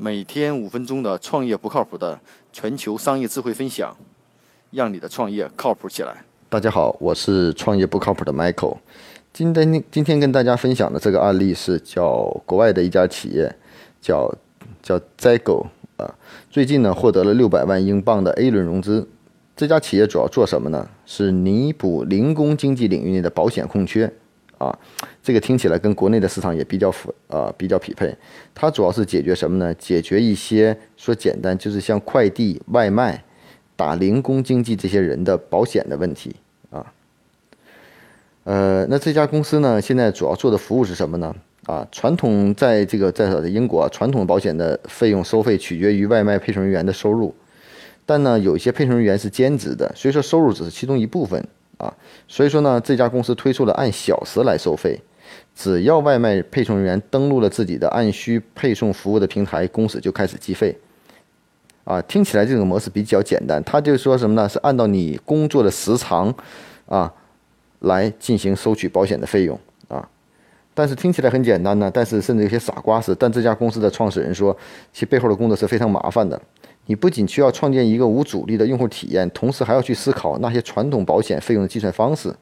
[0.00, 2.16] 每天五分钟的创业不靠谱的
[2.52, 3.96] 全球商业智慧分享，
[4.70, 6.24] 让你的创业靠谱起来。
[6.48, 8.76] 大家好，我是创业不靠谱的 Michael。
[9.32, 13.52] 今天今天跟大家分享的这个案例是叫国外的一家企业，
[14.00, 14.32] 叫
[14.80, 15.66] 叫 Zago
[15.96, 16.14] 啊，
[16.48, 19.08] 最近呢获得了六百万英镑的 A 轮融资。
[19.56, 20.88] 这家企业主要做什么呢？
[21.06, 24.12] 是弥补零工经济领域内的保险空缺。
[24.58, 24.76] 啊，
[25.28, 28.16] 这个听起来跟国内的市场也比较符，呃，比较匹配。
[28.54, 29.74] 它主要是解决什么呢？
[29.74, 33.22] 解决一些说简单就是像快递、外卖、
[33.76, 36.34] 打零工经济这些人的保险的问题
[36.70, 36.94] 啊。
[38.44, 41.36] 呃，那这家公司呢，现在主要做的服务是什么呢？
[41.66, 47.34] 啊，传统在这个在英国，传统保险的费用收费取决于外卖配送人员的收入，
[48.06, 51.46] 但呢，有一些配送人员是兼职的，所以说收入只是其中一部分。
[51.76, 51.94] 啊，
[52.26, 55.00] 所以说呢，这家公司推出了按小时来收费，
[55.54, 60.76] 只要外卖配送人员登录了自己的按需配送服务的平台，公司就开始计费。
[61.84, 64.46] 啊，听起来这种模式比较简单，他就说什么呢？
[64.46, 66.34] 是按照你工作的时长，
[66.86, 67.10] 啊，
[67.80, 70.06] 来进行收取保险的费用啊。
[70.74, 73.14] 但是听起来很简单呢，但是甚至有些傻瓜式。
[73.14, 74.56] 但这家公司的创始人说，
[74.92, 76.40] 其背后的工作是非常麻烦的。
[76.84, 82.32] 你不仅需要创建一个无阻力的用户体验，同时还要去思考那些传统保险费用的计算方式。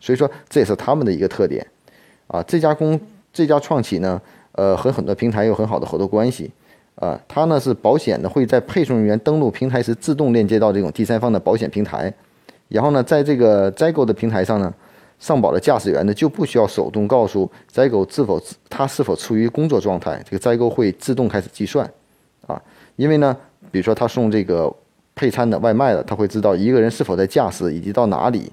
[0.00, 1.66] 所以说，这也是他们的一个特点。
[2.26, 2.98] 啊，这家公
[3.32, 4.20] 这家创企呢，
[4.52, 6.50] 呃，和很多平台有很好的合作关系。
[6.96, 12.12] 啊，它呢是保险呢会在配送人员登录平台时自动链接到这种第三方的保险平台，
[12.68, 14.72] 然后呢，在这个摘购的平台上呢，
[15.18, 21.90] 上保的驾驶员呢就不需要手动告诉摘购是否他是否处于工作状态，这个摘购会自动开始计算。
[22.46, 22.60] 啊，
[22.96, 23.36] 因为呢。
[23.72, 24.72] 比如说他送这个
[25.16, 28.52] 配餐的外卖的，他会知道一个人是否在驾驶以及到哪里，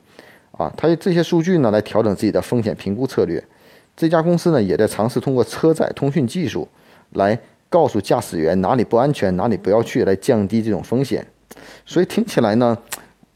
[0.54, 3.44] 啊，他这些数据呢来调整自己的风险评估策略。
[3.96, 6.68] 这家公司呢也在尝试通过车载通讯技术
[7.12, 7.38] 来
[7.70, 11.26] 告诉驾驶员哪里不安全，哪里不要去，来降低这种风险。
[11.86, 12.78] 所以听起来呢，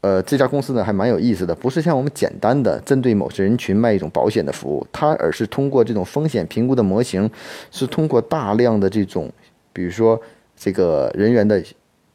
[0.00, 7.30] 呃，这家公司呢还蛮有意思的，不是像我们简单的针对某些人群卖一种保险的服务，它而是通过这种风险评估的模型，
[7.70, 9.30] 是通过大量的这种，
[9.72, 10.20] 比如说。
[10.58, 11.62] 这个人员的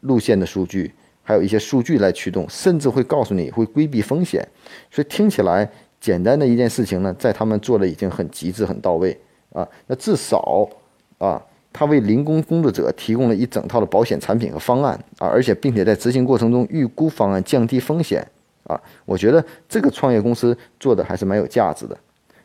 [0.00, 0.92] 路线的数据，
[1.22, 4.44] 还有一些数据来驱动，甚至会告诉你会规避风险，
[4.90, 5.70] 所以听起来
[6.02, 9.16] 简单的一件事情呢，在他们做的已经很极致、很到位
[9.52, 9.66] 啊。
[9.86, 10.68] 那至少
[11.18, 11.40] 啊，
[11.72, 18.26] 他为零工工作者提供了一整套的保险产品和方案啊，而且并且在执行过程中预估方案，降低风险
[18.64, 18.78] 啊。
[19.04, 21.96] 我觉得这个创业公司做的还是蛮有价值的。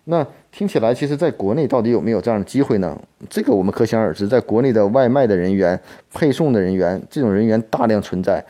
[0.03, 2.96] 那听起来，其实在国内到底有没有这样的机会呢？
[3.28, 5.78] 这个我们可想而知，在国内的外卖的人员、
[6.13, 8.46] 配送的人员，这种人员大量存在。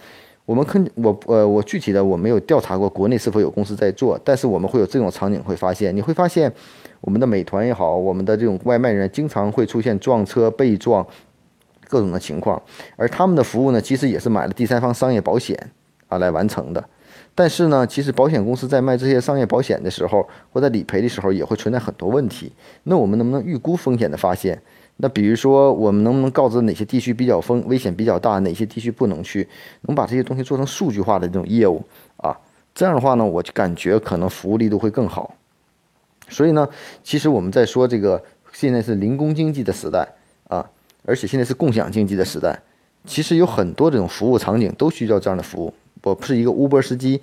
[0.47, 6.49] 我们肯我呃，我具体的我没有调查过国内是否有公司在做，但是我们会有这种场景会发现，你会发现
[7.01, 11.05] 我们的美团也好，我们的这种外卖人员经常会出现撞车、被撞
[11.89, 12.61] 各种的情况，
[12.95, 15.69] 而他们的服务呢，其实也是买了第三方商业保险
[16.07, 16.81] 啊来完成的。
[17.35, 22.53] 但是呢，其实保险公司在卖这些商业保险的时候，或在理赔的时候，也会存在很多问题。
[22.83, 24.61] 那我们能不能预估风险的发现？
[24.97, 29.47] 那比如说，我们能不能告知哪些地区比较风危险比较大，哪些地区不能去？
[29.81, 31.83] 能把这些东西做成数据化的这种业务
[32.17, 32.35] 啊？
[32.73, 35.35] 这样的话呢，我就感觉可能服务力度会更好。
[36.29, 36.67] 所以呢，
[37.03, 40.07] 其实我们在说这个现在是零工经济的时代
[40.47, 40.67] 啊，
[41.05, 42.59] 而且现在是共享经济的时代，
[43.05, 45.73] 其实有很多这种服务场景都需要这样的服务。
[46.03, 47.21] 我不是一个 Uber 司机，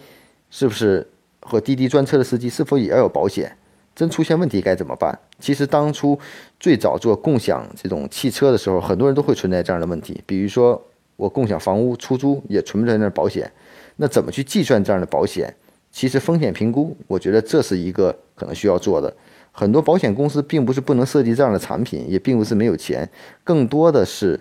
[0.48, 1.06] 是不是
[1.40, 3.56] 和滴滴专车的司机是否也要有保险？
[3.94, 5.18] 真出现问题该怎么办？
[5.38, 6.18] 其实当初
[6.58, 10.22] 最早做共享这种汽车的时候，很多人都会存在这样的问题。
[10.26, 10.82] 比如说
[11.16, 13.50] 我共享房屋出租也存在那保险，
[13.96, 15.54] 那怎么去计算这样的保险？
[15.92, 19.14] 其实风险评估，我觉得这是一个可能需要做的。
[19.52, 23.08] 很多保险公司并不是不能设计这样的产品，也并不是没有钱，
[23.44, 24.40] 更多的是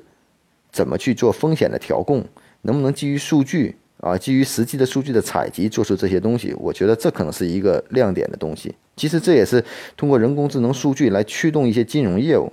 [0.72, 2.26] 怎么去做风险的调控，
[2.64, 3.76] 能不能基于数据？
[4.04, 8.76] 啊，基于实际的数据的采集做出这些东西，我觉得这可能是一个亮点的东西。
[8.98, 9.64] 其实这也是
[9.96, 12.52] 通过人工智能数据来驱动一些金融业务。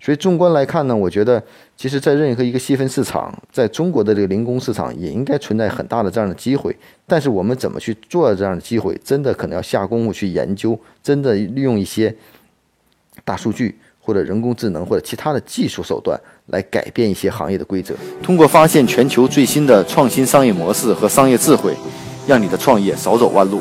[0.00, 1.42] 所以纵观来看呢，我觉得
[1.76, 6.74] 其实在任何一个细分市场，在中国的这个零工市场也应该存在很大的这样的机会。
[7.06, 12.14] 但是我们怎么去做这样的机会，真的可能要下功夫去研究，真的利用一些
[13.24, 13.76] 大数据。
[14.06, 17.92] 或者人工智能或者其他的技术手段来改变一些行业的规则，
[18.22, 21.74] 通过发现全球最新的创新商业模式和商业智慧，
[22.24, 23.60] 让你的创业少走弯路。